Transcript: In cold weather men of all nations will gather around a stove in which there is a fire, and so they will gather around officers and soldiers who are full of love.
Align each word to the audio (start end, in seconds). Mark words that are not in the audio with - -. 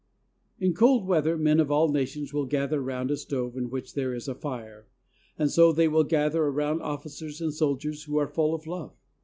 In 0.59 0.73
cold 0.73 1.05
weather 1.05 1.37
men 1.37 1.59
of 1.59 1.69
all 1.69 1.87
nations 1.89 2.33
will 2.33 2.47
gather 2.47 2.81
around 2.81 3.11
a 3.11 3.17
stove 3.17 3.55
in 3.55 3.69
which 3.69 3.93
there 3.93 4.15
is 4.15 4.27
a 4.27 4.33
fire, 4.33 4.87
and 5.37 5.51
so 5.51 5.71
they 5.71 5.87
will 5.87 6.03
gather 6.05 6.45
around 6.45 6.81
officers 6.81 7.39
and 7.39 7.53
soldiers 7.53 8.05
who 8.05 8.17
are 8.17 8.27
full 8.27 8.55
of 8.55 8.65
love. 8.65 8.95